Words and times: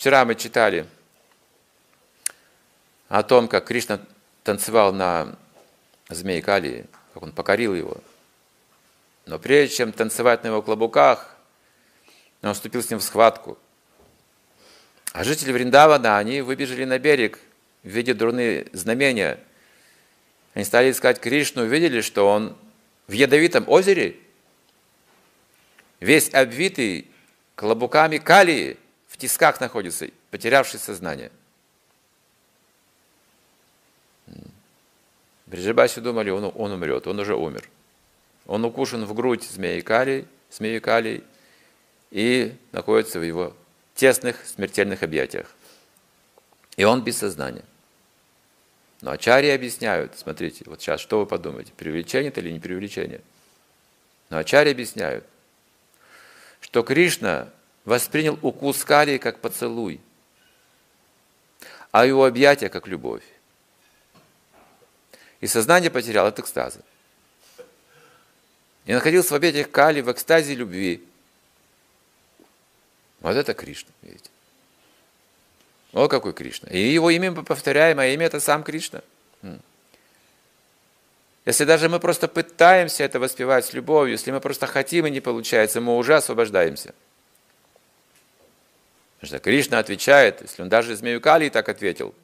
Вчера 0.00 0.24
мы 0.24 0.34
читали 0.34 0.86
о 3.10 3.22
том, 3.22 3.48
как 3.48 3.66
Кришна 3.66 4.00
танцевал 4.44 4.94
на 4.94 5.36
змее 6.08 6.40
Кали, 6.40 6.86
как 7.12 7.22
он 7.22 7.32
покорил 7.32 7.74
его. 7.74 7.98
Но 9.26 9.38
прежде 9.38 9.76
чем 9.76 9.92
танцевать 9.92 10.42
на 10.42 10.46
его 10.48 10.62
клобуках, 10.62 11.36
он 12.40 12.54
вступил 12.54 12.82
с 12.82 12.88
ним 12.88 12.98
в 12.98 13.02
схватку. 13.02 13.58
А 15.12 15.22
жители 15.22 15.52
Вриндавана, 15.52 16.16
они 16.16 16.40
выбежали 16.40 16.86
на 16.86 16.98
берег 16.98 17.38
в 17.82 17.88
виде 17.88 18.14
дурные 18.14 18.68
знамения. 18.72 19.38
Они 20.54 20.64
стали 20.64 20.92
искать 20.92 21.20
Кришну, 21.20 21.64
увидели, 21.64 22.00
что 22.00 22.26
он 22.26 22.56
в 23.06 23.12
ядовитом 23.12 23.68
озере, 23.68 24.16
весь 26.00 26.32
обвитый 26.32 27.10
клобуками 27.54 28.16
калии, 28.16 28.78
тисках 29.20 29.60
находится, 29.60 30.08
потерявший 30.30 30.80
сознание. 30.80 31.30
Бриджибаси 35.46 36.00
думали, 36.00 36.30
он, 36.30 36.52
он 36.54 36.72
умрет, 36.72 37.06
он 37.06 37.18
уже 37.18 37.34
умер. 37.34 37.68
Он 38.46 38.64
укушен 38.64 39.04
в 39.04 39.14
грудь 39.14 39.44
змеей 39.44 39.82
калий, 39.82 40.26
змеей 40.50 40.80
калий 40.80 41.24
и 42.10 42.54
находится 42.72 43.18
в 43.18 43.22
его 43.22 43.56
тесных 43.94 44.44
смертельных 44.46 45.02
объятиях. 45.02 45.52
И 46.76 46.84
он 46.84 47.02
без 47.02 47.18
сознания. 47.18 47.64
Но 49.00 49.12
ачари 49.12 49.48
объясняют, 49.48 50.18
смотрите, 50.18 50.64
вот 50.66 50.80
сейчас 50.80 51.00
что 51.00 51.20
вы 51.20 51.26
подумаете, 51.26 51.72
преувеличение 51.76 52.28
это 52.28 52.40
или 52.40 52.50
не 52.50 52.60
преувеличение? 52.60 53.20
Но 54.28 54.38
ачари 54.38 54.70
объясняют, 54.70 55.24
что 56.60 56.82
Кришна 56.82 57.48
воспринял 57.90 58.38
укус 58.40 58.84
калии 58.84 59.18
как 59.18 59.40
поцелуй, 59.40 60.00
а 61.90 62.06
его 62.06 62.24
объятия 62.24 62.68
как 62.68 62.86
любовь. 62.86 63.24
И 65.40 65.48
сознание 65.48 65.90
потерял 65.90 66.26
от 66.26 66.38
экстаза. 66.38 66.82
И 68.86 68.92
находился 68.92 69.34
в 69.34 69.36
объятиях 69.36 69.72
кали 69.72 70.02
в 70.02 70.12
экстазе 70.12 70.54
любви. 70.54 71.02
Вот 73.18 73.34
это 73.34 73.54
Кришна, 73.54 73.90
видите. 74.02 74.30
О, 75.92 76.06
какой 76.06 76.32
Кришна. 76.32 76.68
И 76.70 76.78
его 76.78 77.10
имя 77.10 77.32
мы 77.32 77.42
повторяем, 77.42 77.98
а 77.98 78.06
имя 78.06 78.26
это 78.26 78.38
сам 78.38 78.62
Кришна. 78.62 79.02
Если 81.44 81.64
даже 81.64 81.88
мы 81.88 81.98
просто 81.98 82.28
пытаемся 82.28 83.02
это 83.02 83.18
воспевать 83.18 83.64
с 83.64 83.72
любовью, 83.72 84.12
если 84.12 84.30
мы 84.30 84.40
просто 84.40 84.68
хотим 84.68 85.06
и 85.06 85.10
не 85.10 85.20
получается, 85.20 85.80
мы 85.80 85.96
уже 85.96 86.14
освобождаемся. 86.14 86.94
Потому 89.20 89.36
что 89.36 89.38
Кришна 89.38 89.78
отвечает, 89.78 90.40
если 90.40 90.62
он 90.62 90.68
даже 90.68 90.96
змею 90.96 91.20
Кали 91.20 91.48
так 91.50 91.68
ответил, 91.68 92.14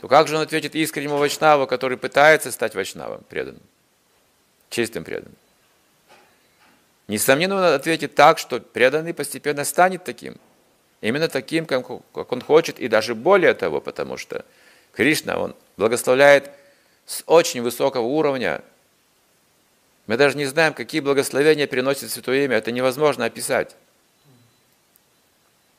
то 0.00 0.08
как 0.08 0.28
же 0.28 0.36
он 0.36 0.42
ответит 0.42 0.74
искреннему 0.74 1.16
вайшнаву, 1.16 1.66
который 1.66 1.98
пытается 1.98 2.52
стать 2.52 2.74
вайшнавом, 2.74 3.24
преданным, 3.28 3.62
чистым 4.70 5.04
преданным? 5.04 5.34
Несомненно, 7.08 7.56
он 7.56 7.64
ответит 7.64 8.14
так, 8.14 8.38
что 8.38 8.60
преданный 8.60 9.12
постепенно 9.12 9.64
станет 9.64 10.04
таким– 10.04 10.36
именно 11.04 11.28
таким, 11.28 11.66
как, 11.66 11.86
как 12.14 12.32
он 12.32 12.40
хочет, 12.40 12.80
и 12.80 12.88
даже 12.88 13.14
более 13.14 13.52
того, 13.52 13.82
потому 13.82 14.16
что 14.16 14.44
Кришна, 14.92 15.38
он 15.38 15.54
благословляет 15.76 16.50
с 17.04 17.22
очень 17.26 17.60
высокого 17.60 18.06
уровня. 18.06 18.62
Мы 20.06 20.16
даже 20.16 20.38
не 20.38 20.46
знаем, 20.46 20.72
какие 20.72 21.02
благословения 21.02 21.66
приносит 21.66 22.10
Святое 22.10 22.46
Имя, 22.46 22.56
это 22.56 22.72
невозможно 22.72 23.26
описать. 23.26 23.76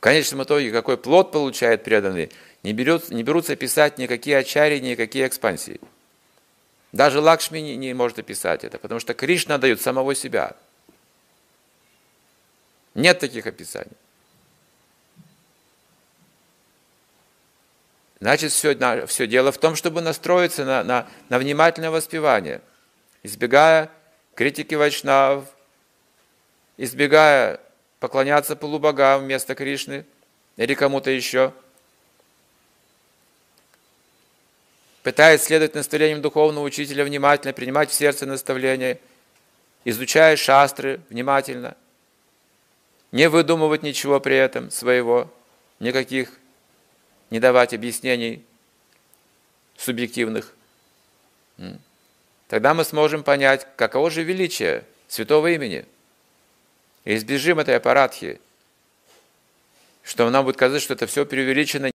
В 0.00 0.02
конечном 0.02 0.44
итоге, 0.44 0.72
какой 0.72 0.96
плод 0.96 1.30
получает 1.30 1.84
преданный, 1.84 2.32
не, 2.62 2.72
берут, 2.72 3.10
не 3.10 3.22
берутся 3.22 3.54
писать 3.54 3.98
никакие 3.98 4.38
ачари, 4.38 4.78
никакие 4.78 5.26
экспансии. 5.26 5.78
Даже 6.90 7.20
Лакшми 7.20 7.58
не, 7.58 7.76
не 7.76 7.92
может 7.92 8.18
описать 8.18 8.64
это, 8.64 8.78
потому 8.78 8.98
что 8.98 9.12
Кришна 9.12 9.58
дает 9.58 9.82
самого 9.82 10.14
себя. 10.14 10.56
Нет 12.94 13.18
таких 13.18 13.46
описаний. 13.46 13.92
Значит, 18.20 18.52
все, 18.52 19.06
все 19.06 19.26
дело 19.26 19.52
в 19.52 19.58
том, 19.58 19.76
чтобы 19.76 20.00
настроиться 20.00 20.64
на, 20.64 20.82
на, 20.82 21.08
на 21.28 21.38
внимательное 21.38 21.90
воспевание, 21.90 22.62
избегая 23.22 23.90
критики 24.34 24.74
вайшнав, 24.74 25.44
избегая 26.78 27.60
поклоняться 28.00 28.56
полубогам 28.56 29.22
вместо 29.22 29.54
Кришны 29.54 30.04
или 30.56 30.74
кому-то 30.74 31.10
еще, 31.10 31.52
пытаясь 35.02 35.42
следовать 35.42 35.74
наставлениям 35.74 36.22
духовного 36.22 36.64
учителя 36.64 37.04
внимательно, 37.04 37.52
принимать 37.52 37.90
в 37.90 37.94
сердце 37.94 38.26
наставления, 38.26 38.98
изучая 39.84 40.36
шастры 40.36 41.00
внимательно, 41.10 41.76
не 43.12 43.28
выдумывать 43.28 43.82
ничего 43.82 44.18
при 44.18 44.36
этом 44.36 44.70
своего, 44.70 45.30
никаких 45.78 46.32
не 47.28 47.38
давать 47.38 47.74
объяснений 47.74 48.44
субъективных, 49.76 50.54
тогда 52.48 52.74
мы 52.74 52.84
сможем 52.84 53.22
понять, 53.22 53.66
каково 53.76 54.10
же 54.10 54.22
величие 54.22 54.84
святого 55.06 55.48
имени. 55.48 55.86
Избежим 57.04 57.58
этой 57.58 57.76
аппаратхи, 57.76 58.40
что 60.02 60.28
нам 60.28 60.44
будет 60.44 60.56
казаться, 60.56 60.84
что 60.84 60.94
это 60.94 61.06
все 61.06 61.24
преувеличено 61.24 61.86